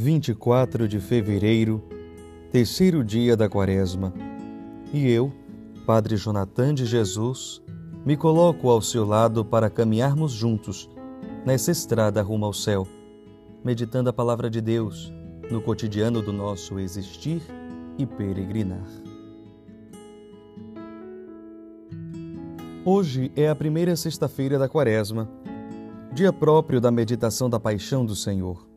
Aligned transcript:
24 0.00 0.88
de 0.88 0.98
fevereiro, 0.98 1.84
terceiro 2.50 3.04
dia 3.04 3.36
da 3.36 3.50
Quaresma, 3.50 4.14
e 4.94 5.06
eu, 5.06 5.30
Padre 5.84 6.16
Jonathan 6.16 6.72
de 6.72 6.86
Jesus, 6.86 7.62
me 8.02 8.16
coloco 8.16 8.70
ao 8.70 8.80
seu 8.80 9.04
lado 9.04 9.44
para 9.44 9.68
caminharmos 9.68 10.32
juntos 10.32 10.88
nessa 11.44 11.70
estrada 11.70 12.22
rumo 12.22 12.46
ao 12.46 12.52
céu, 12.54 12.88
meditando 13.62 14.08
a 14.08 14.12
palavra 14.12 14.48
de 14.48 14.62
Deus 14.62 15.12
no 15.50 15.60
cotidiano 15.60 16.22
do 16.22 16.32
nosso 16.32 16.78
existir 16.78 17.42
e 17.98 18.06
peregrinar. 18.06 18.88
Hoje 22.86 23.30
é 23.36 23.50
a 23.50 23.54
primeira 23.54 23.94
sexta-feira 23.96 24.58
da 24.58 24.66
Quaresma, 24.66 25.28
dia 26.10 26.32
próprio 26.32 26.80
da 26.80 26.90
meditação 26.90 27.50
da 27.50 27.60
paixão 27.60 28.06
do 28.06 28.16
Senhor. 28.16 28.69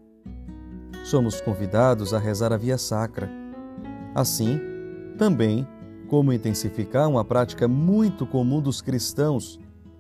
Somos 1.04 1.42
convidados 1.42 2.14
a 2.14 2.18
rezar 2.18 2.54
a 2.54 2.58
via 2.58 2.78
sacra. 2.78 3.30
Assim, 4.16 4.58
também 5.18 5.68
como 6.08 6.32
intensificar 6.32 7.10
uma 7.10 7.26
prática 7.26 7.68
muito 7.68 8.26
comum 8.26 8.62
dos 8.62 8.82
cristãos, 8.82 9.60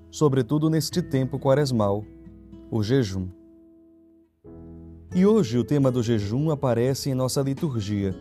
sobretudo 0.09 0.69
neste 0.69 1.01
tempo 1.01 1.37
quaresmal, 1.37 2.05
o 2.71 2.81
jejum. 2.81 3.27
E 5.13 5.25
hoje 5.25 5.57
o 5.57 5.63
tema 5.63 5.91
do 5.91 6.01
jejum 6.01 6.51
aparece 6.51 7.09
em 7.09 7.13
nossa 7.13 7.41
liturgia, 7.41 8.15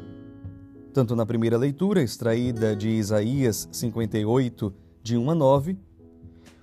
tanto 0.92 1.14
na 1.14 1.24
primeira 1.24 1.56
leitura, 1.56 2.02
extraída 2.02 2.74
de 2.74 2.88
Isaías 2.88 3.68
58, 3.70 4.74
de 5.02 5.16
1 5.16 5.30
a 5.30 5.34
9, 5.34 5.78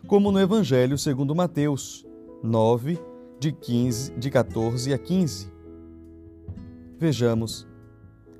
como 0.05 0.31
no 0.31 0.39
Evangelho 0.39 0.97
segundo 0.97 1.33
Mateus 1.33 2.05
9, 2.43 2.99
de, 3.39 3.51
15, 3.51 4.11
de 4.17 4.29
14 4.29 4.94
a 4.94 4.97
15. 4.97 5.58
Vejamos, 7.00 7.66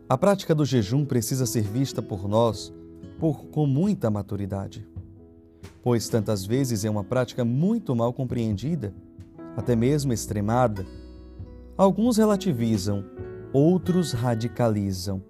a 0.10 0.18
prática 0.18 0.54
do 0.54 0.66
jejum 0.66 1.06
precisa 1.06 1.46
ser 1.46 1.62
vista 1.62 2.02
por 2.02 2.28
nós 2.28 2.74
por, 3.18 3.46
com 3.46 3.66
muita 3.66 4.12
maturidade, 4.12 4.86
pois 5.82 6.10
tantas 6.10 6.46
vezes 6.46 6.84
é 6.84 6.90
uma 6.90 7.06
prática 7.06 7.46
muito 7.46 7.96
mal 7.96 8.12
compreendida, 8.12 8.94
até 9.56 9.78
mesmo 9.78 10.12
extremada. 10.12 10.86
Alguns 11.78 12.18
relativizam, 12.18 13.06
outros 13.54 14.12
radicalizam, 14.12 15.24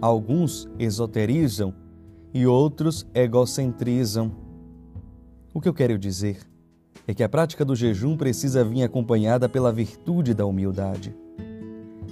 alguns 0.00 0.68
esoterizam 0.78 1.74
e 2.32 2.46
outros 2.46 3.04
egocentrizam. 3.12 4.30
O 5.52 5.60
que 5.60 5.68
eu 5.68 5.74
quero 5.74 5.98
dizer 5.98 6.38
é 7.08 7.12
que 7.12 7.24
a 7.24 7.28
prática 7.28 7.64
do 7.64 7.74
jejum 7.74 8.16
precisa 8.16 8.62
vir 8.62 8.84
acompanhada 8.84 9.48
pela 9.48 9.72
virtude 9.72 10.32
da 10.32 10.46
humildade. 10.46 11.21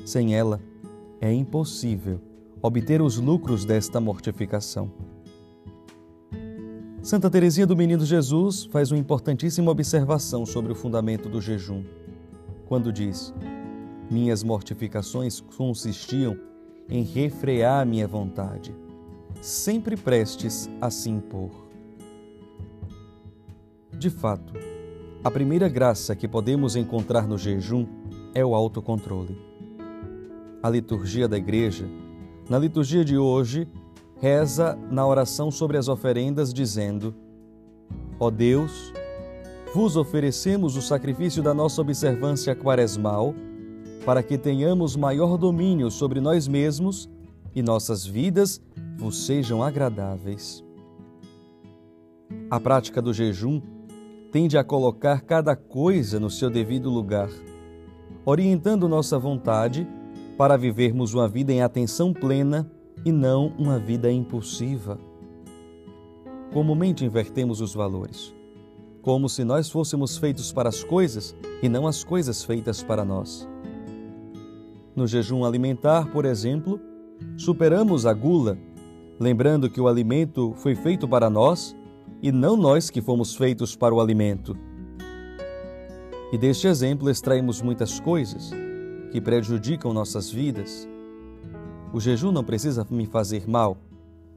Sem 0.04 0.34
ela, 0.34 0.60
é 1.20 1.32
impossível 1.32 2.20
obter 2.62 3.00
os 3.00 3.18
lucros 3.18 3.64
desta 3.64 4.00
mortificação. 4.00 4.90
Santa 7.02 7.30
Teresinha 7.30 7.66
do 7.66 7.76
Menino 7.76 8.04
Jesus 8.04 8.64
faz 8.64 8.90
uma 8.90 8.98
importantíssima 8.98 9.70
observação 9.70 10.44
sobre 10.44 10.72
o 10.72 10.74
fundamento 10.74 11.28
do 11.28 11.40
jejum, 11.40 11.82
quando 12.66 12.92
diz: 12.92 13.32
Minhas 14.10 14.42
mortificações 14.42 15.40
consistiam 15.40 16.36
em 16.88 17.02
refrear 17.02 17.86
minha 17.86 18.06
vontade 18.06 18.74
sempre 19.40 19.96
prestes 19.96 20.68
a 20.80 20.90
se 20.90 21.08
impor. 21.08 21.50
De 23.92 24.10
fato, 24.10 24.52
a 25.22 25.30
primeira 25.30 25.68
graça 25.68 26.14
que 26.14 26.28
podemos 26.28 26.76
encontrar 26.76 27.26
no 27.26 27.38
jejum 27.38 27.86
é 28.34 28.44
o 28.44 28.54
autocontrole. 28.54 29.49
A 30.62 30.68
liturgia 30.68 31.26
da 31.26 31.38
Igreja, 31.38 31.88
na 32.48 32.58
liturgia 32.58 33.02
de 33.02 33.16
hoje, 33.16 33.66
reza 34.20 34.78
na 34.90 35.06
oração 35.06 35.50
sobre 35.50 35.78
as 35.78 35.88
oferendas, 35.88 36.52
dizendo: 36.52 37.14
Ó 38.18 38.30
Deus, 38.30 38.92
vos 39.74 39.96
oferecemos 39.96 40.76
o 40.76 40.82
sacrifício 40.82 41.42
da 41.42 41.54
nossa 41.54 41.80
observância 41.80 42.54
quaresmal, 42.54 43.34
para 44.04 44.22
que 44.22 44.36
tenhamos 44.36 44.96
maior 44.96 45.38
domínio 45.38 45.90
sobre 45.90 46.20
nós 46.20 46.46
mesmos 46.46 47.08
e 47.54 47.62
nossas 47.62 48.04
vidas 48.04 48.60
vos 48.98 49.24
sejam 49.24 49.62
agradáveis. 49.62 50.62
A 52.50 52.60
prática 52.60 53.00
do 53.00 53.14
jejum 53.14 53.62
tende 54.30 54.58
a 54.58 54.64
colocar 54.64 55.22
cada 55.22 55.56
coisa 55.56 56.20
no 56.20 56.28
seu 56.28 56.50
devido 56.50 56.90
lugar, 56.90 57.30
orientando 58.26 58.86
nossa 58.86 59.18
vontade 59.18 59.88
para 60.40 60.56
vivermos 60.56 61.12
uma 61.12 61.28
vida 61.28 61.52
em 61.52 61.60
atenção 61.60 62.14
plena 62.14 62.66
e 63.04 63.12
não 63.12 63.48
uma 63.58 63.78
vida 63.78 64.10
impulsiva. 64.10 64.98
Comumente 66.50 67.04
invertemos 67.04 67.60
os 67.60 67.74
valores, 67.74 68.34
como 69.02 69.28
se 69.28 69.44
nós 69.44 69.68
fôssemos 69.68 70.16
feitos 70.16 70.50
para 70.50 70.70
as 70.70 70.82
coisas 70.82 71.36
e 71.62 71.68
não 71.68 71.86
as 71.86 72.02
coisas 72.02 72.42
feitas 72.42 72.82
para 72.82 73.04
nós. 73.04 73.46
No 74.96 75.06
jejum 75.06 75.44
alimentar, 75.44 76.10
por 76.10 76.24
exemplo, 76.24 76.80
superamos 77.36 78.06
a 78.06 78.14
gula 78.14 78.56
lembrando 79.20 79.68
que 79.68 79.78
o 79.78 79.86
alimento 79.86 80.54
foi 80.56 80.74
feito 80.74 81.06
para 81.06 81.28
nós 81.28 81.76
e 82.22 82.32
não 82.32 82.56
nós 82.56 82.88
que 82.88 83.02
fomos 83.02 83.34
feitos 83.34 83.76
para 83.76 83.94
o 83.94 84.00
alimento. 84.00 84.56
E 86.32 86.38
deste 86.38 86.66
exemplo 86.66 87.10
extraímos 87.10 87.60
muitas 87.60 88.00
coisas 88.00 88.50
que 89.10 89.20
prejudicam 89.20 89.92
nossas 89.92 90.30
vidas. 90.30 90.88
O 91.92 92.00
jejum 92.00 92.30
não 92.30 92.44
precisa 92.44 92.86
me 92.90 93.06
fazer 93.06 93.48
mal, 93.48 93.76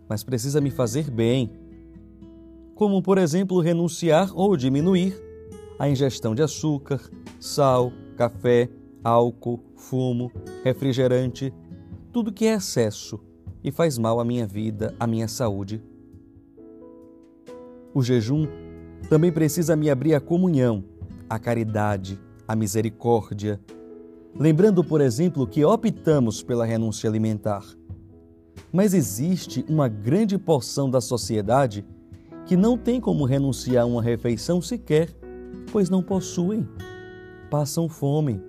mas 0.10 0.24
precisa 0.24 0.60
me 0.60 0.72
fazer 0.72 1.10
bem. 1.10 1.52
Como, 2.76 3.02
por 3.02 3.18
exemplo, 3.18 3.60
renunciar 3.60 4.32
ou 4.34 4.58
diminuir 4.58 5.16
a 5.78 5.88
ingestão 5.88 6.34
de 6.34 6.42
açúcar, 6.42 7.00
sal, 7.40 7.92
café, 8.18 8.70
álcool, 9.04 9.60
fumo, 9.76 10.32
refrigerante, 10.64 11.54
tudo 12.12 12.32
que 12.32 12.46
é 12.46 12.54
excesso 12.54 13.20
e 13.64 13.72
faz 13.72 13.98
mal 13.98 14.20
à 14.20 14.26
minha 14.26 14.46
vida, 14.46 14.94
à 15.00 15.06
minha 15.06 15.28
saúde. 15.28 15.82
O 17.94 18.02
jejum 18.02 18.48
também 19.10 19.32
precisa 19.32 19.76
me 19.76 19.90
abrir 19.90 20.16
à 20.16 20.20
comunhão, 20.20 20.84
à 21.30 21.38
caridade, 21.38 22.20
à 22.48 22.56
misericórdia, 22.56 23.60
lembrando, 24.36 24.84
por 24.84 25.02
exemplo, 25.02 25.48
que 25.48 25.64
optamos 25.64 26.42
pela 26.42 26.66
renúncia 26.66 27.10
alimentar. 27.10 27.64
Mas 28.72 28.94
existe 28.94 29.66
uma 29.68 29.88
grande 29.88 30.38
porção 30.38 30.90
da 30.90 31.00
sociedade 31.00 31.86
que 32.46 32.58
não 32.58 32.78
tem 32.78 33.00
como 33.00 33.26
renunciar 33.26 33.84
a 33.84 33.88
uma 33.88 34.02
refeição 34.02 34.62
sequer, 34.62 35.10
pois 35.72 35.90
não 35.90 36.04
possuem. 36.04 36.68
Passam 37.50 37.88
fome. 37.88 38.42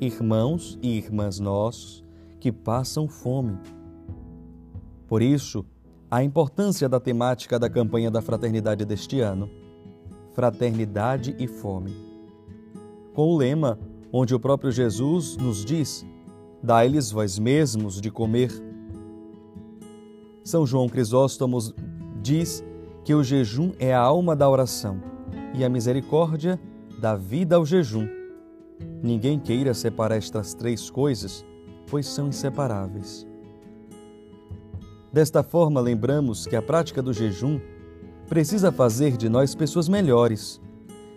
Irmãos 0.00 0.78
e 0.82 0.96
irmãs 0.96 1.38
nossos 1.38 2.04
que 2.40 2.50
passam 2.50 3.08
fome. 3.08 3.56
Por 5.06 5.22
isso, 5.22 5.64
a 6.10 6.22
importância 6.22 6.88
da 6.88 6.98
temática 6.98 7.58
da 7.58 7.70
campanha 7.70 8.10
da 8.10 8.20
fraternidade 8.20 8.84
deste 8.84 9.20
ano: 9.20 9.48
Fraternidade 10.34 11.36
e 11.38 11.46
Fome. 11.46 11.94
Com 13.14 13.28
o 13.28 13.36
lema 13.36 13.78
onde 14.12 14.34
o 14.34 14.40
próprio 14.40 14.70
Jesus 14.70 15.36
nos 15.36 15.64
diz: 15.64 16.04
Dai-lhes 16.62 17.10
vós 17.10 17.38
mesmos 17.38 18.00
de 18.00 18.10
comer. 18.10 18.52
São 20.44 20.66
João 20.66 20.88
Crisóstomo 20.88 21.58
diz 22.20 22.62
que 23.04 23.14
o 23.14 23.24
jejum 23.24 23.72
é 23.78 23.94
a 23.94 24.00
alma 24.00 24.36
da 24.36 24.48
oração 24.48 25.00
e 25.54 25.64
a 25.64 25.68
misericórdia 25.68 26.60
dá 27.00 27.16
vida 27.16 27.56
ao 27.56 27.64
jejum. 27.64 28.06
Ninguém 29.02 29.38
queira 29.38 29.74
separar 29.74 30.16
estas 30.16 30.54
três 30.54 30.90
coisas, 30.90 31.44
pois 31.88 32.06
são 32.06 32.28
inseparáveis. 32.28 33.26
Desta 35.12 35.42
forma, 35.42 35.80
lembramos 35.80 36.46
que 36.46 36.56
a 36.56 36.62
prática 36.62 37.02
do 37.02 37.12
jejum 37.12 37.60
precisa 38.28 38.72
fazer 38.72 39.16
de 39.16 39.28
nós 39.28 39.54
pessoas 39.54 39.88
melhores, 39.88 40.60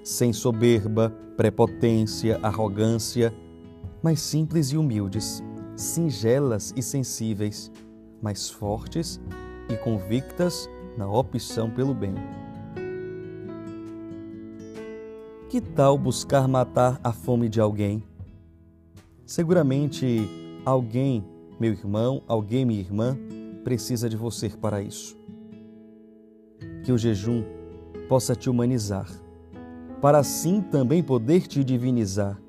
sem 0.05 0.31
soberba, 0.31 1.09
prepotência, 1.35 2.39
arrogância, 2.43 3.33
mas 4.03 4.21
simples 4.21 4.67
e 4.67 4.77
humildes, 4.77 5.43
singelas 5.75 6.71
e 6.77 6.83
sensíveis, 6.83 7.71
mas 8.21 8.47
fortes 8.47 9.19
e 9.67 9.75
convictas 9.77 10.69
na 10.95 11.09
opção 11.09 11.71
pelo 11.71 11.95
bem. 11.95 12.13
Que 15.49 15.59
tal 15.59 15.97
buscar 15.97 16.47
matar 16.47 16.99
a 17.03 17.11
fome 17.11 17.49
de 17.49 17.59
alguém? 17.59 18.03
Seguramente 19.25 20.29
alguém, 20.63 21.25
meu 21.59 21.71
irmão, 21.71 22.21
alguém, 22.27 22.63
minha 22.63 22.79
irmã, 22.79 23.17
precisa 23.63 24.07
de 24.07 24.15
você 24.15 24.49
para 24.49 24.83
isso. 24.83 25.17
Que 26.83 26.91
o 26.91 26.97
jejum 26.97 27.43
possa 28.07 28.35
te 28.35 28.51
humanizar, 28.51 29.24
para 30.01 30.19
assim 30.19 30.61
também 30.61 31.01
poder 31.01 31.47
te 31.47 31.63
divinizar. 31.63 32.39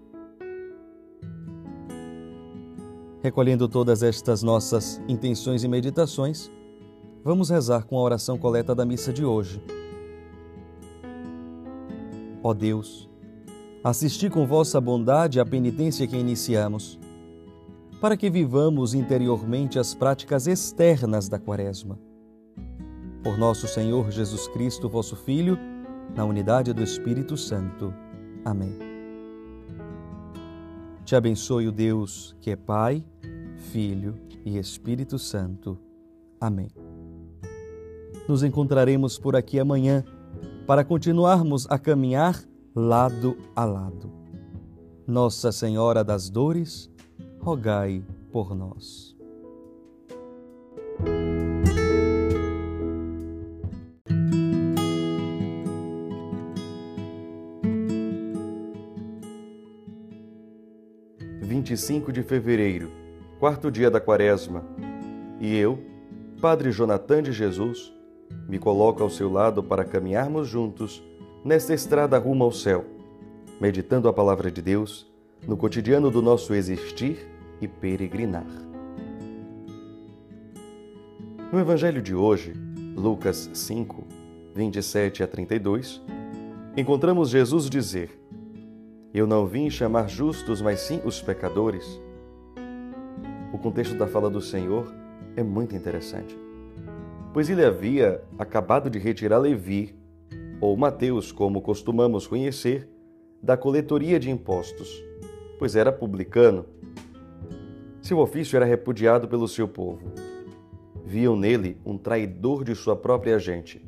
Recolhendo 3.22 3.68
todas 3.68 4.02
estas 4.02 4.42
nossas 4.42 5.00
intenções 5.08 5.64
e 5.64 5.68
meditações, 5.68 6.50
vamos 7.24 7.50
rezar 7.50 7.84
com 7.84 7.98
a 7.98 8.02
oração 8.02 8.38
coleta 8.38 8.74
da 8.74 8.84
missa 8.84 9.12
de 9.12 9.24
hoje. 9.24 9.60
Ó 12.42 12.54
Deus, 12.54 13.10
assisti 13.82 14.30
com 14.30 14.46
vossa 14.46 14.80
bondade 14.80 15.40
à 15.40 15.44
penitência 15.44 16.06
que 16.06 16.16
iniciamos, 16.16 17.00
para 18.00 18.16
que 18.16 18.30
vivamos 18.30 18.94
interiormente 18.94 19.78
as 19.78 19.94
práticas 19.94 20.46
externas 20.46 21.28
da 21.28 21.38
Quaresma. 21.38 21.98
Por 23.24 23.36
nosso 23.36 23.66
Senhor 23.66 24.08
Jesus 24.12 24.46
Cristo, 24.48 24.88
vosso 24.88 25.16
Filho, 25.16 25.58
na 26.16 26.24
unidade 26.24 26.72
do 26.72 26.82
Espírito 26.82 27.36
Santo. 27.36 27.92
Amém. 28.42 28.72
Te 31.04 31.14
abençoe 31.14 31.68
o 31.68 31.72
Deus 31.72 32.34
que 32.40 32.50
é 32.50 32.56
Pai, 32.56 33.04
Filho 33.70 34.18
e 34.44 34.56
Espírito 34.58 35.18
Santo. 35.18 35.78
Amém. 36.40 36.70
Nos 38.26 38.42
encontraremos 38.42 39.18
por 39.18 39.36
aqui 39.36 39.60
amanhã 39.60 40.02
para 40.66 40.84
continuarmos 40.84 41.66
a 41.70 41.78
caminhar 41.78 42.42
lado 42.74 43.36
a 43.54 43.64
lado. 43.64 44.10
Nossa 45.06 45.52
Senhora 45.52 46.02
das 46.02 46.28
Dores, 46.28 46.90
rogai 47.38 48.02
por 48.32 48.54
nós. 48.54 49.15
Vinte 61.40 61.72
e 61.72 61.76
cinco 61.76 62.12
de 62.12 62.22
fevereiro, 62.22 62.90
quarto 63.38 63.70
dia 63.70 63.90
da 63.90 64.00
quaresma, 64.00 64.64
e 65.40 65.56
eu, 65.56 65.78
Padre 66.40 66.70
Jonathan 66.72 67.22
de 67.22 67.32
Jesus, 67.32 67.92
me 68.48 68.58
coloco 68.58 69.02
ao 69.02 69.10
seu 69.10 69.30
lado 69.30 69.62
para 69.62 69.84
caminharmos 69.84 70.48
juntos 70.48 71.02
nesta 71.44 71.74
estrada 71.74 72.18
rumo 72.18 72.44
ao 72.44 72.52
céu, 72.52 72.84
meditando 73.60 74.08
a 74.08 74.12
palavra 74.12 74.50
de 74.50 74.62
Deus 74.62 75.06
no 75.46 75.56
cotidiano 75.56 76.10
do 76.10 76.20
nosso 76.20 76.54
existir 76.54 77.28
e 77.60 77.68
peregrinar. 77.68 78.46
No 81.52 81.60
Evangelho 81.60 82.02
de 82.02 82.14
hoje, 82.14 82.54
Lucas 82.96 83.50
5, 83.52 84.04
27 84.54 85.22
a 85.22 85.26
32, 85.26 86.02
encontramos 86.76 87.28
Jesus 87.30 87.70
dizer: 87.70 88.10
Eu 89.16 89.26
não 89.26 89.46
vim 89.46 89.68
chamar 89.68 90.08
justos, 90.08 90.62
mas 90.62 90.78
sim 90.78 91.00
os 91.04 91.20
pecadores. 91.20 92.00
O 93.52 93.58
contexto 93.58 93.96
da 93.96 94.06
fala 94.06 94.30
do 94.30 94.40
Senhor 94.40 94.94
é 95.34 95.42
muito 95.42 95.74
interessante 95.74 96.46
pois 97.36 97.50
ele 97.50 97.62
havia 97.62 98.24
acabado 98.38 98.88
de 98.88 98.98
retirar 98.98 99.36
Levi, 99.36 99.94
ou 100.58 100.74
Mateus, 100.74 101.30
como 101.30 101.60
costumamos 101.60 102.26
conhecer, 102.26 102.88
da 103.42 103.58
coletoria 103.58 104.18
de 104.18 104.30
impostos, 104.30 105.04
pois 105.58 105.76
era 105.76 105.92
publicano. 105.92 106.64
Seu 108.00 108.20
ofício 108.20 108.56
era 108.56 108.64
repudiado 108.64 109.28
pelo 109.28 109.46
seu 109.46 109.68
povo. 109.68 110.14
Viam 111.04 111.36
nele 111.36 111.76
um 111.84 111.98
traidor 111.98 112.64
de 112.64 112.74
sua 112.74 112.96
própria 112.96 113.38
gente. 113.38 113.84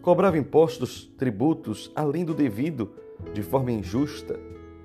Cobrava 0.00 0.38
impostos, 0.38 1.04
tributos, 1.18 1.92
além 1.94 2.24
do 2.24 2.32
devido, 2.32 2.92
de 3.32 3.42
forma 3.42 3.72
injusta, 3.72 4.38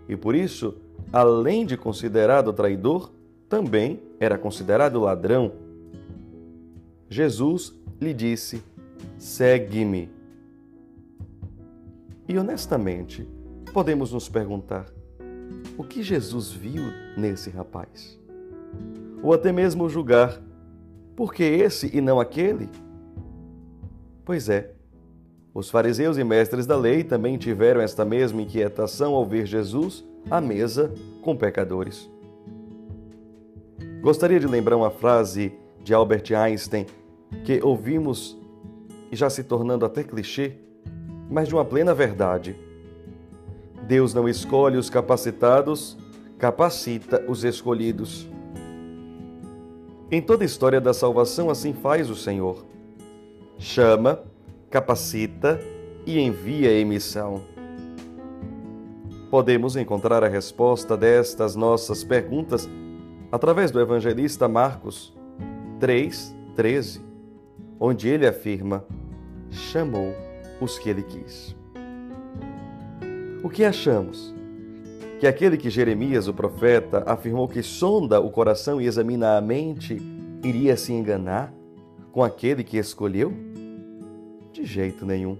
e 0.07 0.15
por 0.15 0.35
isso, 0.35 0.75
além 1.11 1.65
de 1.65 1.77
considerado 1.77 2.51
traidor, 2.53 3.11
também 3.47 4.01
era 4.19 4.37
considerado 4.37 4.99
ladrão 4.99 5.63
Jesus 7.13 7.79
lhe 8.01 8.11
disse: 8.11 8.63
Segue-me. 9.19 10.09
E 12.27 12.37
honestamente, 12.39 13.27
podemos 13.71 14.11
nos 14.11 14.27
perguntar: 14.27 14.87
o 15.77 15.83
que 15.83 16.01
Jesus 16.01 16.51
viu 16.51 16.81
nesse 17.15 17.51
rapaz? 17.51 18.19
Ou 19.21 19.31
até 19.31 19.51
mesmo 19.51 19.87
julgar: 19.87 20.41
por 21.15 21.35
que 21.35 21.43
esse 21.43 21.95
e 21.95 22.01
não 22.01 22.19
aquele? 22.19 22.67
Pois 24.25 24.49
é, 24.49 24.73
os 25.53 25.69
fariseus 25.69 26.17
e 26.17 26.23
mestres 26.23 26.65
da 26.65 26.75
lei 26.75 27.03
também 27.03 27.37
tiveram 27.37 27.79
esta 27.79 28.03
mesma 28.03 28.41
inquietação 28.41 29.13
ao 29.13 29.23
ver 29.23 29.45
Jesus 29.45 30.03
à 30.29 30.41
mesa 30.41 30.91
com 31.21 31.37
pecadores. 31.37 32.09
Gostaria 34.01 34.39
de 34.39 34.47
lembrar 34.47 34.75
uma 34.75 34.89
frase 34.89 35.53
de 35.83 35.93
Albert 35.93 36.33
Einstein 36.35 36.87
que 37.45 37.61
ouvimos 37.63 38.35
e 39.11 39.15
já 39.15 39.29
se 39.29 39.43
tornando 39.43 39.85
até 39.85 40.03
clichê, 40.03 40.53
mas 41.29 41.47
de 41.47 41.53
uma 41.53 41.63
plena 41.63 41.93
verdade. 41.93 42.55
Deus 43.87 44.11
não 44.13 44.27
escolhe 44.27 44.77
os 44.77 44.89
capacitados, 44.89 45.95
capacita 46.39 47.23
os 47.27 47.43
escolhidos. 47.43 48.27
Em 50.09 50.21
toda 50.21 50.43
a 50.43 50.45
história 50.45 50.81
da 50.81 50.93
salvação, 50.93 51.49
assim 51.49 51.73
faz 51.73 52.09
o 52.09 52.15
Senhor. 52.15 52.65
Chama, 53.59 54.23
capacita 54.73 55.59
e 56.03 56.19
envia 56.19 56.69
a 56.69 56.73
emissão. 56.73 57.43
Podemos 59.29 59.75
encontrar 59.75 60.23
a 60.23 60.27
resposta 60.27 60.97
destas 60.97 61.55
nossas 61.55 62.03
perguntas 62.03 62.67
através 63.31 63.69
do 63.69 63.79
evangelista 63.79 64.47
Marcos 64.47 65.15
3, 65.79 66.35
13 66.55 67.01
onde 67.79 68.09
ele 68.09 68.25
afirma: 68.25 68.83
chamou 69.51 70.11
os 70.59 70.79
que 70.79 70.89
ele 70.89 71.03
quis. 71.03 71.55
O 73.43 73.49
que 73.49 73.63
achamos? 73.63 74.33
Que 75.19 75.27
aquele 75.27 75.55
que 75.55 75.69
Jeremias, 75.69 76.27
o 76.27 76.33
profeta, 76.33 77.03
afirmou 77.05 77.47
que 77.47 77.61
sonda 77.61 78.19
o 78.19 78.31
coração 78.31 78.81
e 78.81 78.87
examina 78.87 79.37
a 79.37 79.41
mente, 79.41 80.01
iria 80.43 80.75
se 80.75 80.93
enganar 80.93 81.53
com 82.11 82.23
aquele 82.23 82.63
que 82.63 82.77
escolheu? 82.77 83.52
De 84.63 84.69
jeito 84.69 85.05
nenhum. 85.05 85.37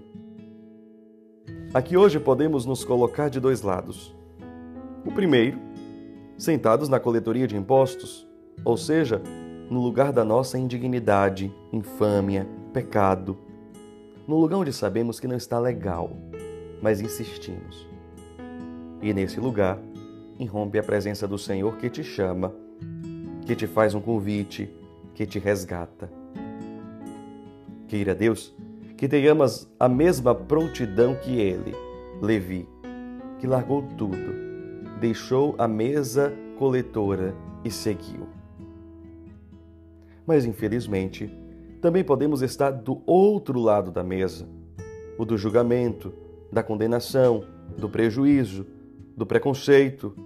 Aqui 1.72 1.96
hoje 1.96 2.20
podemos 2.20 2.66
nos 2.66 2.84
colocar 2.84 3.30
de 3.30 3.40
dois 3.40 3.62
lados. 3.62 4.14
O 5.02 5.10
primeiro, 5.10 5.58
sentados 6.36 6.90
na 6.90 7.00
coletoria 7.00 7.46
de 7.46 7.56
impostos, 7.56 8.28
ou 8.62 8.76
seja, 8.76 9.22
no 9.70 9.80
lugar 9.80 10.12
da 10.12 10.26
nossa 10.26 10.58
indignidade, 10.58 11.50
infâmia, 11.72 12.46
pecado, 12.70 13.38
no 14.28 14.38
lugar 14.38 14.58
onde 14.58 14.74
sabemos 14.74 15.18
que 15.18 15.26
não 15.26 15.36
está 15.36 15.58
legal, 15.58 16.14
mas 16.82 17.00
insistimos. 17.00 17.88
E 19.00 19.14
nesse 19.14 19.40
lugar, 19.40 19.80
irrompe 20.38 20.78
a 20.78 20.82
presença 20.82 21.26
do 21.26 21.38
Senhor 21.38 21.78
que 21.78 21.88
te 21.88 22.04
chama, 22.04 22.54
que 23.46 23.56
te 23.56 23.66
faz 23.66 23.94
um 23.94 24.02
convite, 24.02 24.70
que 25.14 25.24
te 25.24 25.38
resgata. 25.38 26.12
Queira 27.88 28.14
Deus 28.14 28.54
que 29.04 29.08
tenhamos 29.08 29.68
a 29.78 29.86
mesma 29.86 30.34
prontidão 30.34 31.14
que 31.14 31.38
ele, 31.38 31.74
Levi, 32.22 32.66
que 33.38 33.46
largou 33.46 33.82
tudo, 33.98 34.32
deixou 34.98 35.54
a 35.58 35.68
mesa 35.68 36.32
coletora 36.58 37.34
e 37.62 37.70
seguiu 37.70 38.26
mas 40.26 40.46
infelizmente 40.46 41.30
também 41.82 42.02
podemos 42.02 42.40
estar 42.40 42.70
do 42.70 43.02
outro 43.04 43.60
lado 43.60 43.90
da 43.90 44.02
mesa 44.02 44.48
o 45.18 45.24
do 45.26 45.36
julgamento, 45.36 46.12
da 46.50 46.62
condenação, 46.62 47.44
do 47.76 47.90
prejuízo, 47.90 48.66
do 49.14 49.26
preconceito, 49.26 50.16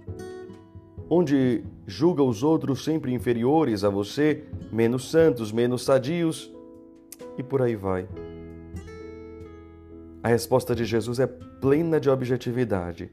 onde 1.09 1.63
julga 1.85 2.23
os 2.23 2.43
outros 2.43 2.83
sempre 2.83 3.13
inferiores 3.13 3.83
a 3.83 3.89
você, 3.89 4.45
menos 4.71 5.11
santos, 5.11 5.51
menos 5.51 5.83
sadios, 5.83 6.49
e 7.37 7.43
por 7.43 7.61
aí 7.61 7.75
vai. 7.75 8.07
A 10.21 10.27
resposta 10.27 10.75
de 10.75 10.83
Jesus 10.83 11.19
é 11.19 11.27
plena 11.27 11.99
de 11.99 12.09
objetividade. 12.09 13.09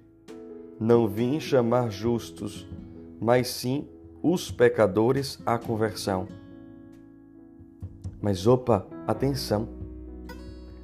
Não 0.78 1.06
vim 1.06 1.38
chamar 1.38 1.90
justos, 1.90 2.68
mas 3.20 3.46
sim 3.48 3.86
os 4.22 4.50
pecadores 4.50 5.40
à 5.46 5.56
conversão. 5.56 6.26
Mas 8.20 8.46
opa, 8.46 8.86
atenção! 9.06 9.68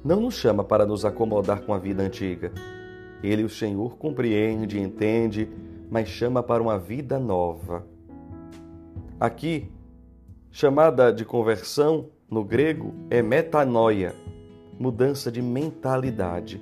Não 0.03 0.21
nos 0.21 0.35
chama 0.35 0.63
para 0.63 0.85
nos 0.85 1.03
acomodar 1.03 1.61
com 1.61 1.73
a 1.73 1.77
vida 1.77 2.03
antiga. 2.03 2.53
Ele, 3.21 3.43
o 3.43 3.49
Senhor, 3.49 3.97
compreende, 3.97 4.79
entende, 4.79 5.49
mas 5.91 6.07
chama 6.07 6.41
para 6.41 6.63
uma 6.63 6.79
vida 6.79 7.19
nova. 7.19 7.85
Aqui, 9.19 9.69
chamada 10.51 11.11
de 11.11 11.25
conversão 11.25 12.09
no 12.29 12.43
grego 12.43 12.93
é 13.09 13.21
metanoia, 13.21 14.15
mudança 14.83 15.31
de 15.31 15.41
mentalidade. 15.41 16.61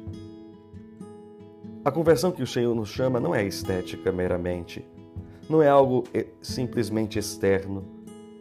A 1.84 1.90
conversão 1.90 2.32
que 2.32 2.44
o 2.44 2.48
Senhor 2.48 2.76
nos 2.76 2.90
chama 2.90 3.20
não 3.20 3.34
é 3.34 3.44
estética 3.44 4.12
meramente, 4.12 4.86
não 5.50 5.60
é 5.60 5.68
algo 5.68 6.04
eh, 6.14 6.28
simplesmente 6.40 7.18
externo, 7.18 7.84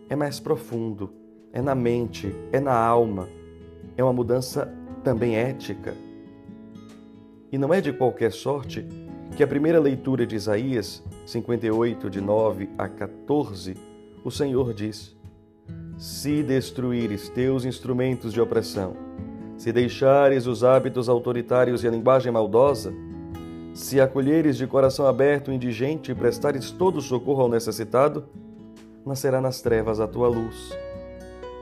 é 0.06 0.14
mais 0.14 0.38
profundo, 0.38 1.10
é 1.50 1.62
na 1.62 1.74
mente, 1.74 2.30
é 2.52 2.60
na 2.60 2.74
alma, 2.74 3.26
é 3.96 4.04
uma 4.04 4.12
mudança 4.12 4.70
também 5.02 5.36
ética. 5.36 5.94
E 7.50 7.56
não 7.56 7.72
é 7.72 7.80
de 7.80 7.90
qualquer 7.90 8.32
sorte 8.32 8.86
que 9.34 9.42
a 9.42 9.48
primeira 9.48 9.80
leitura 9.80 10.26
de 10.26 10.36
Isaías 10.36 11.02
58, 11.24 12.10
de 12.10 12.20
9 12.20 12.68
a 12.76 12.86
14, 12.86 13.74
o 14.22 14.30
Senhor 14.30 14.74
diz: 14.74 15.16
Se 15.96 16.42
destruíres 16.42 17.30
teus 17.30 17.64
instrumentos 17.64 18.34
de 18.34 18.42
opressão, 18.42 19.09
se 19.60 19.74
deixares 19.74 20.46
os 20.46 20.64
hábitos 20.64 21.06
autoritários 21.06 21.84
e 21.84 21.86
a 21.86 21.90
linguagem 21.90 22.32
maldosa, 22.32 22.94
se 23.74 24.00
acolheres 24.00 24.56
de 24.56 24.66
coração 24.66 25.06
aberto 25.06 25.48
o 25.48 25.52
indigente 25.52 26.10
e 26.10 26.14
prestares 26.14 26.70
todo 26.70 26.96
o 26.96 27.02
socorro 27.02 27.42
ao 27.42 27.48
necessitado, 27.50 28.24
nascerá 29.04 29.38
nas 29.38 29.60
trevas 29.60 30.00
a 30.00 30.08
tua 30.08 30.28
luz, 30.28 30.74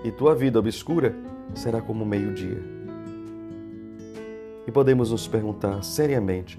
e 0.05 0.13
tua 0.13 0.33
vida 0.33 0.61
obscura 0.61 1.13
será 1.57 1.83
como 1.83 2.07
meio-dia. 2.07 2.63
E 4.65 4.71
podemos 4.71 5.11
nos 5.11 5.27
perguntar 5.27 5.83
seriamente: 5.83 6.57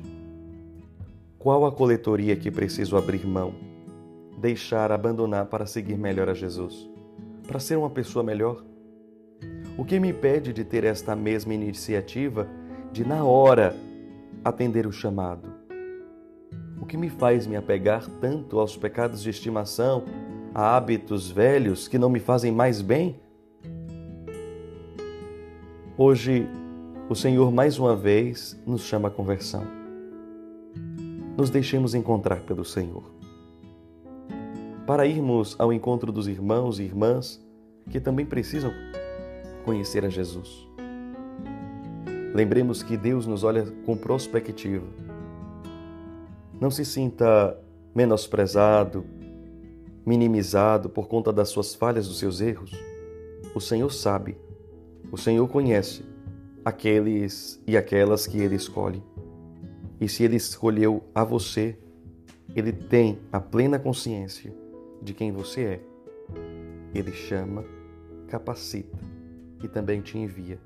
qual 1.38 1.65
a 1.65 1.72
coletoria 1.72 2.36
que 2.36 2.51
preciso 2.51 2.98
abrir 2.98 3.25
mão, 3.25 3.55
deixar, 4.38 4.91
abandonar 4.91 5.46
para 5.46 5.65
seguir 5.65 5.98
melhor 5.98 6.27
a 6.27 6.34
Jesus, 6.34 6.89
para 7.48 7.62
ser 7.62 7.77
uma 7.77 7.89
pessoa 7.89 8.25
melhor? 8.25 8.62
O 9.80 9.86
que 9.86 9.98
me 9.98 10.10
impede 10.10 10.52
de 10.52 10.66
ter 10.66 10.84
esta 10.84 11.16
mesma 11.16 11.54
iniciativa 11.54 12.50
de, 12.92 13.08
na 13.08 13.24
hora, 13.24 13.74
atender 14.44 14.86
o 14.86 14.92
chamado? 14.92 15.48
O 16.82 16.86
que 16.86 16.98
me 16.98 17.10
faz 17.10 17.48
me 17.48 17.56
apegar 17.56 18.06
tanto 18.20 18.60
aos 18.60 18.76
pecados 18.76 19.24
de 19.24 19.30
estimação, 19.30 20.04
a 20.54 20.76
hábitos 20.76 21.32
velhos 21.32 21.88
que 21.88 21.98
não 21.98 22.10
me 22.10 22.20
fazem 22.20 22.52
mais 22.52 22.82
bem? 22.82 23.22
Hoje, 25.98 26.46
o 27.08 27.16
Senhor 27.16 27.50
mais 27.50 27.80
uma 27.80 27.96
vez 27.96 28.62
nos 28.68 28.82
chama 28.82 29.08
à 29.08 29.12
conversão. 29.12 29.64
Nos 31.38 31.50
deixemos 31.50 31.96
encontrar 31.96 32.42
pelo 32.42 32.66
Senhor. 32.66 33.10
Para 34.86 35.06
irmos 35.06 35.56
ao 35.58 35.72
encontro 35.72 36.12
dos 36.12 36.28
irmãos 36.28 36.80
e 36.80 36.84
irmãs 36.84 37.42
que 37.90 38.02
também 38.02 38.26
precisam 38.26 38.74
conhecer 39.63 40.06
a 40.06 40.10
Jesus. 40.10 40.68
Lembremos 42.34 42.84
que 42.84 42.96
Deus 42.96 43.25
nos 43.25 43.44
olha 43.44 43.66
com 43.86 43.98
prospectiva. 43.98 44.86
Não 46.60 46.70
se 46.70 46.86
sinta 46.86 47.58
menosprezado, 47.96 49.04
minimizado 50.06 50.89
por 50.89 51.08
conta 51.08 51.34
das 51.34 51.50
suas 51.50 51.74
falhas, 51.74 52.08
dos 52.08 52.20
seus 52.20 52.39
erros. 52.39 52.72
O 53.56 53.60
Senhor 53.60 53.92
sabe, 53.92 54.38
o 55.12 55.18
Senhor 55.18 55.48
conhece 55.48 56.06
aqueles 56.63 57.62
e 57.66 57.75
aquelas 57.75 58.28
que 58.28 58.38
Ele 58.38 58.56
escolhe. 58.56 59.04
E 60.00 60.08
se 60.08 60.24
Ele 60.24 60.36
escolheu 60.36 61.04
a 61.16 61.24
você, 61.24 61.78
Ele 62.56 62.72
tem 62.72 63.20
a 63.32 63.39
plena 63.39 63.80
consciência 63.80 64.54
de 65.01 65.13
quem 65.13 65.32
você 65.32 65.62
é. 65.62 65.80
Ele 66.94 67.12
chama, 67.12 67.66
capacita 68.28 69.09
e 69.63 69.68
também 69.68 70.01
te 70.01 70.18
envia 70.18 70.60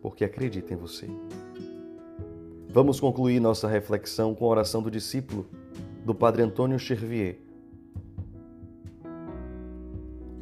porque 0.00 0.24
acredita 0.24 0.72
em 0.72 0.76
você. 0.76 1.08
Vamos 2.68 3.00
concluir 3.00 3.40
nossa 3.40 3.68
reflexão 3.68 4.34
com 4.34 4.44
a 4.44 4.48
oração 4.48 4.82
do 4.82 4.90
discípulo 4.90 5.46
do 6.04 6.14
Padre 6.14 6.42
Antônio 6.42 6.78
Chervier. 6.78 7.38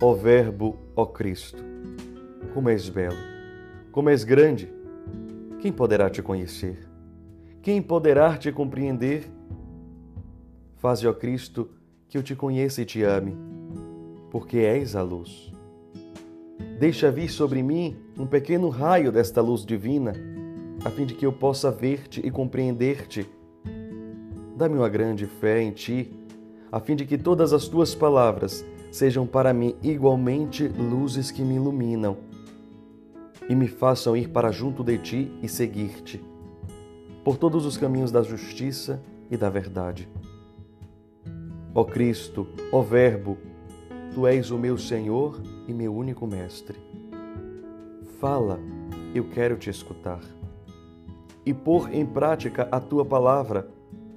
Ó 0.00 0.14
Verbo, 0.14 0.78
ó 0.94 1.06
Cristo, 1.06 1.62
como 2.54 2.68
és 2.68 2.88
belo, 2.88 3.16
como 3.90 4.10
és 4.10 4.22
grande, 4.22 4.72
quem 5.58 5.72
poderá 5.72 6.08
te 6.08 6.22
conhecer? 6.22 6.86
Quem 7.60 7.82
poderá 7.82 8.36
te 8.36 8.52
compreender? 8.52 9.28
Faze, 10.76 11.08
ó 11.08 11.12
Cristo, 11.12 11.68
que 12.08 12.16
eu 12.16 12.22
te 12.22 12.36
conheça 12.36 12.80
e 12.80 12.84
te 12.84 13.02
ame, 13.02 13.36
porque 14.30 14.58
és 14.58 14.94
a 14.94 15.02
luz. 15.02 15.52
Deixa 16.78 17.10
vir 17.10 17.28
sobre 17.28 17.60
mim 17.60 17.96
um 18.16 18.24
pequeno 18.24 18.68
raio 18.68 19.10
desta 19.10 19.40
luz 19.40 19.66
divina, 19.66 20.12
a 20.84 20.90
fim 20.90 21.04
de 21.04 21.14
que 21.14 21.26
eu 21.26 21.32
possa 21.32 21.72
ver-te 21.72 22.24
e 22.24 22.30
compreender-te. 22.30 23.26
Dá-me 24.56 24.76
uma 24.76 24.88
grande 24.88 25.26
fé 25.26 25.60
em 25.60 25.72
ti, 25.72 26.12
a 26.70 26.78
fim 26.78 26.94
de 26.94 27.04
que 27.04 27.18
todas 27.18 27.52
as 27.52 27.66
tuas 27.66 27.96
palavras 27.96 28.64
sejam 28.92 29.26
para 29.26 29.52
mim 29.52 29.74
igualmente 29.82 30.68
luzes 30.68 31.32
que 31.32 31.42
me 31.42 31.56
iluminam 31.56 32.18
e 33.48 33.56
me 33.56 33.66
façam 33.66 34.16
ir 34.16 34.28
para 34.28 34.52
junto 34.52 34.84
de 34.84 34.98
ti 34.98 35.32
e 35.42 35.48
seguir-te, 35.48 36.22
por 37.24 37.36
todos 37.36 37.66
os 37.66 37.76
caminhos 37.76 38.12
da 38.12 38.22
justiça 38.22 39.02
e 39.28 39.36
da 39.36 39.50
verdade. 39.50 40.08
Ó 41.74 41.82
Cristo, 41.84 42.46
ó 42.70 42.82
Verbo, 42.82 43.36
Tu 44.14 44.26
és 44.28 44.50
o 44.52 44.58
meu 44.58 44.78
Senhor 44.78 45.40
e 45.68 45.74
meu 45.74 45.94
único 45.94 46.26
Mestre. 46.26 46.80
Fala, 48.18 48.58
eu 49.14 49.28
quero 49.28 49.56
te 49.56 49.70
escutar. 49.70 50.20
E 51.44 51.52
pôr 51.54 51.92
em 51.94 52.04
prática 52.04 52.66
a 52.72 52.80
tua 52.80 53.04
palavra, 53.04 53.68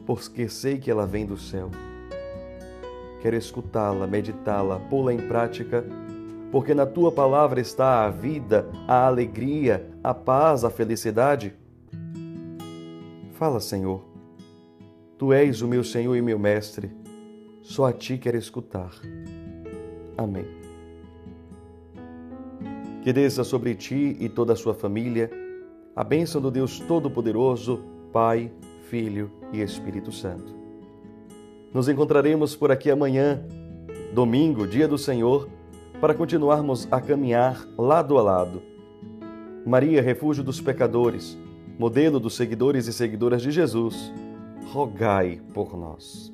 porque 0.06 0.50
sei 0.50 0.80
que 0.80 0.90
ela 0.90 1.06
vem 1.06 1.26
do 1.26 1.38
céu. 1.38 1.70
Quero 3.22 3.36
escutá-la, 3.36 4.08
meditá-la, 4.08 4.80
pô-la 4.80 5.14
em 5.14 5.28
prática, 5.28 5.86
porque 6.52 6.74
na 6.74 6.86
tua 6.86 7.12
palavra 7.12 7.62
está 7.62 8.06
a 8.06 8.10
vida, 8.10 8.68
a 8.88 9.06
alegria, 9.06 9.88
a 10.04 10.14
paz, 10.14 10.64
a 10.64 10.70
felicidade. 10.70 11.54
Fala, 13.34 13.60
Senhor. 13.60 14.04
Tu 15.18 15.32
és 15.32 15.62
o 15.62 15.68
meu 15.68 15.84
Senhor 15.84 16.16
e 16.16 16.22
meu 16.22 16.40
Mestre. 16.40 16.92
Só 17.62 17.86
a 17.86 17.94
ti 17.94 18.18
quero 18.18 18.38
escutar. 18.38 18.92
Amém. 20.18 20.61
Que 23.02 23.12
desça 23.12 23.44
sobre 23.44 23.74
ti 23.74 24.16
e 24.20 24.30
toda 24.30 24.54
a 24.54 24.56
sua 24.56 24.74
família 24.74 25.30
a 25.96 26.04
bênção 26.04 26.40
do 26.40 26.50
Deus 26.50 26.80
Todo-Poderoso, 26.80 27.84
Pai, 28.14 28.52
Filho 28.90 29.32
e 29.52 29.62
Espírito 29.62 30.12
Santo. 30.12 30.56
Nos 31.74 31.90
encontraremos 31.90 32.56
por 32.56 32.72
aqui 32.72 32.92
amanhã, 32.92 33.44
domingo, 34.14 34.68
dia 34.68 34.88
do 34.88 34.98
Senhor, 34.98 35.50
para 36.00 36.14
continuarmos 36.14 36.88
a 36.92 37.02
caminhar 37.02 37.68
lado 37.78 38.18
a 38.18 38.22
lado. 38.22 38.62
Maria, 39.66 40.02
refúgio 40.02 40.44
dos 40.44 40.62
pecadores, 40.62 41.38
modelo 41.78 42.20
dos 42.20 42.36
seguidores 42.36 42.88
e 42.88 42.94
seguidoras 42.94 43.42
de 43.42 43.52
Jesus, 43.52 44.14
rogai 44.72 45.42
por 45.54 45.78
nós. 45.78 46.31